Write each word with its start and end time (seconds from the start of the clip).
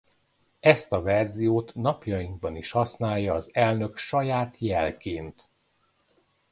Ezt 0.59 0.91
a 0.91 1.01
verziót 1.01 1.75
napjainkban 1.75 2.55
is 2.55 2.71
használja 2.71 3.33
az 3.33 3.49
elnök 3.53 3.97
saját 3.97 4.55
jelként. 4.59 5.49